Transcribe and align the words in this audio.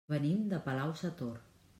Venim 0.13 0.39
de 0.53 0.59
Palau-sator. 0.69 1.37